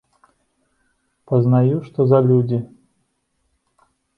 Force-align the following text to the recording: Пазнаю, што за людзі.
Пазнаю, 1.31 1.77
што 1.91 1.99
за 2.13 2.19
людзі. 2.31 2.59